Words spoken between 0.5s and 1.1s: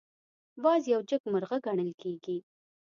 باز یو